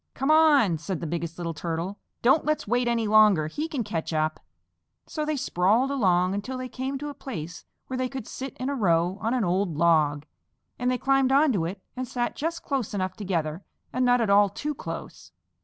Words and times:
"Come 0.15 0.31
on," 0.31 0.79
said 0.79 0.99
the 0.99 1.05
Biggest 1.05 1.37
Little 1.37 1.53
Turtle. 1.53 1.99
"Don't 2.23 2.43
let's 2.43 2.67
wait 2.67 2.87
any 2.87 3.07
longer. 3.07 3.45
He 3.45 3.67
can 3.67 3.83
catch 3.83 4.11
up." 4.13 4.39
So 5.05 5.25
they 5.25 5.35
sprawled 5.35 5.91
along 5.91 6.33
until 6.33 6.57
they 6.57 6.69
came 6.69 6.97
to 6.97 7.09
a 7.09 7.13
place 7.13 7.65
where 7.85 7.97
they 7.97 8.09
could 8.09 8.25
sit 8.25 8.57
in 8.57 8.67
a 8.67 8.73
row 8.73 9.19
on 9.21 9.35
an 9.35 9.43
old 9.43 9.77
log, 9.77 10.25
and 10.79 10.89
they 10.89 10.97
climbed 10.97 11.31
onto 11.31 11.67
it 11.67 11.83
and 11.95 12.07
sat 12.07 12.35
just 12.35 12.63
close 12.63 12.95
enough 12.95 13.15
together 13.15 13.63
and 13.93 14.03
not 14.03 14.21
at 14.21 14.31
all 14.31 14.49
too 14.49 14.73
close. 14.73 15.33